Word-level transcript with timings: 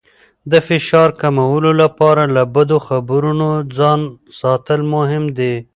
د 0.51 0.53
فشار 0.67 1.09
کمولو 1.21 1.71
لپاره 1.81 2.23
له 2.35 2.43
بدو 2.55 2.77
خبرونو 2.87 3.49
ځان 3.77 3.99
ساتل 4.39 4.79
مهم 4.95 5.23
دي. 5.37 5.53